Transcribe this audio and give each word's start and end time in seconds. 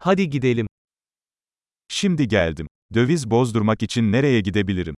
Hadi 0.00 0.30
gidelim. 0.30 0.66
Şimdi 1.88 2.28
geldim. 2.28 2.66
Döviz 2.94 3.30
bozdurmak 3.30 3.82
için 3.82 4.12
nereye 4.12 4.40
gidebilirim? 4.40 4.94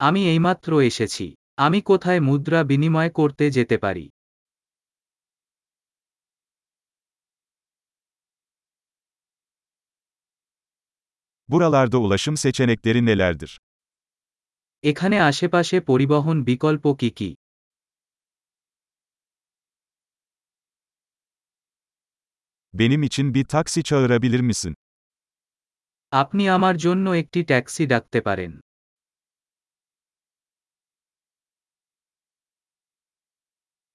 আমি 0.00 0.20
এইমাত্র 0.32 0.70
এসেছি 0.80 1.24
আমি 1.56 1.78
কোথায় 1.82 2.20
মুদ্রা 2.20 2.60
বিনিময় 2.70 3.10
করতে 3.18 3.44
যেতে 3.50 3.76
পারি 3.78 4.04
Buralarda 11.48 11.98
ulaşım 11.98 12.36
seçenekleri 12.36 13.06
nelerdir? 13.06 13.58
এখানে 14.84 15.16
আশেপাশে 15.30 15.76
পরিবহন 15.80 16.36
বিকল্প 16.44 16.84
কি 17.00 17.10
কি 17.18 17.30
Benim 22.73 23.03
için 23.03 23.33
bir 23.33 23.45
taksi 23.45 23.83
çağırabilir 23.83 24.39
misin? 24.39 24.73
আপনি 26.21 26.43
আমার 26.55 26.75
জন্য 26.85 27.05
একটি 27.21 27.39
ট্যাক্সি 27.49 27.83
ডাকতে 27.93 28.19
পারেন 28.27 28.51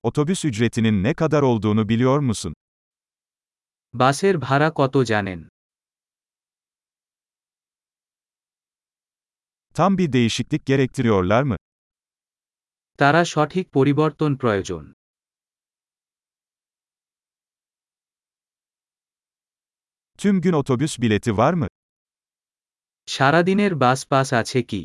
Otobüs 0.03 0.45
ücretinin 0.45 1.03
ne 1.05 1.15
kadar 1.15 1.43
olduğunu 1.43 1.89
biliyor 1.89 2.19
musun? 2.19 2.55
বাসের 3.95 4.35
ভাড়া 4.47 4.71
কত 4.81 4.95
জানেন 5.11 5.41
Tam 9.75 9.99
bir 9.99 10.13
değişiklik 10.13 10.67
gerektiriyorlar 10.67 11.43
mı? 11.43 11.57
তারা 12.99 13.23
সঠিক 13.35 13.67
পরিবর্তন 13.77 14.31
প্রয়োজন 14.41 14.85
Tüm 20.19 20.41
gün 20.41 20.53
otobüs 20.53 20.99
bileti 21.01 21.37
var 21.37 21.53
mı? 21.55 21.69
সারাদিনের 23.09 23.73
বাস 23.83 24.01
পাস 24.11 24.29
আছে 24.41 24.61
কি 24.71 24.81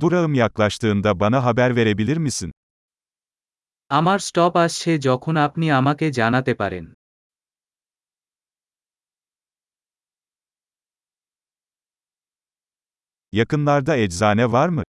Durağım 0.00 0.34
yaklaştığında 0.34 1.20
bana 1.20 1.44
haber 1.44 1.76
verebilir 1.76 2.16
misin? 2.16 2.50
আমার 3.90 4.18
স্টপ 4.28 4.54
আসছে 4.64 4.90
যখন 5.08 5.34
আপনি 5.46 5.66
আমাকে 5.80 6.06
জানাতে 6.18 6.52
পারেন 6.60 6.84
Yakınlarda 13.32 13.96
eczane 13.96 14.52
var 14.52 14.68
mı? 14.68 14.82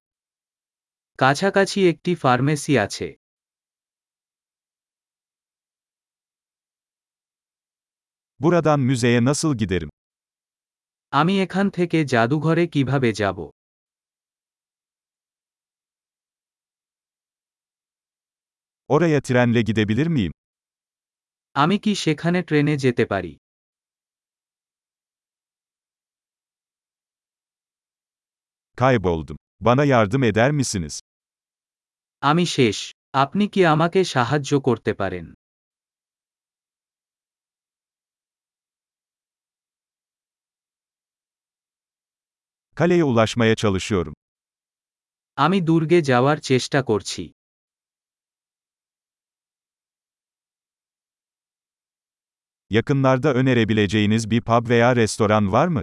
কাছাকাছি 1.19 1.79
একটি 1.91 2.11
ফার্মেসি 2.23 2.73
আছে 2.85 3.07
Buradan 8.41 8.79
müzeye 8.79 9.25
nasıl 9.25 9.57
giderim? 9.57 9.89
আমি 11.11 11.33
এখান 11.45 11.65
থেকে 11.69 11.97
জাদুঘরে 12.05 12.65
কিভাবে 12.73 13.09
যাব 13.21 13.37
Oraya 18.87 19.21
trenle 19.21 19.61
gidebilir 19.61 20.07
miyim? 20.07 20.31
আমি 21.55 21.77
কি 21.83 21.91
সেখানে 22.03 22.39
ট্রেনে 22.47 22.75
যেতে 22.83 23.03
পারি 23.05 23.33
Kayboldum. 28.77 29.37
Bana 29.61 29.83
yardım 29.85 30.23
eder 30.23 30.51
misiniz? 30.51 30.99
আমি 32.21 32.45
শেষ 32.45 32.77
আপনি 33.13 33.43
কি 33.53 33.61
আমাকে 33.65 33.99
সাহায্য 34.13 34.51
করতে 34.61 34.91
পারেন 34.93 35.25
Kaleye 42.75 43.03
ulaşmaya 43.03 43.55
çalışıyorum. 43.55 44.13
আমি 45.37 45.59
দুর্গে 45.67 45.99
যাওয়ার 46.09 46.37
চেষ্টা 46.49 46.79
করছি 46.89 47.23
Yakınlarda 52.69 53.33
önerebileceğiniz 53.33 54.31
bir 54.31 54.41
pub 54.41 54.69
veya 54.69 54.95
restoran 54.95 55.51
var 55.51 55.67
mı? 55.67 55.81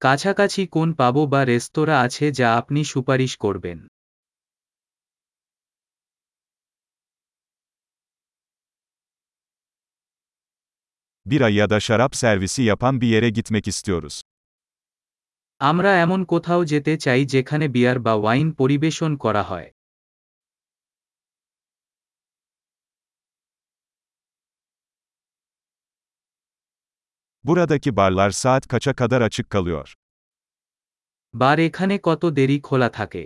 কাছাকাছি 0.00 0.62
কোন 0.74 0.88
পাবো 1.00 1.22
বা 1.32 1.40
রেস্তোরাঁ 1.52 1.98
আছে 2.06 2.26
যা 2.38 2.48
আপনি 2.60 2.80
সুপারিশ 2.92 3.32
করবেন 3.44 3.78
Bira 11.26 11.48
ya 11.48 11.70
da 11.70 11.80
şarap 11.80 12.16
servisi 12.16 12.62
yapan 12.62 13.00
bir 13.00 13.08
yere 13.08 13.30
gitmek 13.30 13.68
istiyoruz. 13.68 14.22
আমরা 15.61 15.91
এমন 16.05 16.19
কোথাও 16.25 16.61
যেতে 16.71 16.93
চাই 16.97 17.21
যেখানে 17.33 17.65
বিয়ার 17.67 17.97
বা 18.05 18.13
ওয়াইন 18.21 18.47
পরিবেশন 18.59 19.11
করা 19.23 19.43
হয় 19.43 19.69
Buradaki 27.45 27.91
barlar 27.91 28.31
saat 28.33 28.63
kaça 28.67 28.93
kadar 28.93 29.21
açık 29.21 29.47
kalıyor? 29.49 29.87
বার 31.33 31.57
এখানে 31.67 31.95
কত 32.07 32.21
দেরি 32.37 32.57
খোলা 32.67 32.89
থাকে 32.89 33.23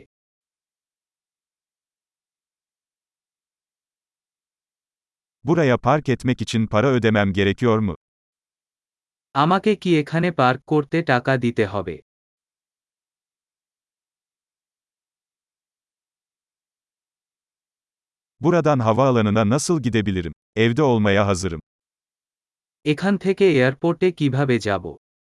Buraya 5.46 5.78
park 5.78 6.06
etmek 6.10 6.40
için 6.42 6.62
para 6.68 6.88
ödemem 6.98 7.30
gerekiyor 7.34 7.80
mu? 7.80 7.96
আমাকে 9.36 9.72
কি 9.76 9.92
এখানে 10.02 10.30
পার্ক 10.32 10.62
করতে 10.72 10.98
টাকা 11.12 11.34
দিতে 11.38 11.64
হবে 11.66 11.96
Buradan 18.43 18.79
havaalanına 18.79 19.49
nasıl 19.49 19.83
gidebilirim? 19.83 20.33
Evde 20.57 20.83
olmaya 20.83 21.27
hazırım. 21.27 21.61
এখান 22.85 23.15
থেকে 23.17 23.45
এয়ারপোর্টে 23.45 24.09
কিভাবে 24.13 24.57
যাব 24.59 24.85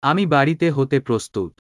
আমি 0.03 0.23
বাড়িতে 0.25 0.67
হতে 0.71 0.97
প্রস্তুত 0.99 1.51